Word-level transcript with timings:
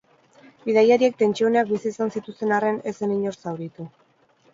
Bidaiariek 0.69 1.19
tentsio 1.19 1.49
uneak 1.49 1.69
bizi 1.73 1.91
izan 1.95 2.13
zituzten 2.19 2.55
arren, 2.57 2.79
ez 2.93 2.95
zen 3.01 3.13
inor 3.17 3.37
zauritu. 3.45 3.87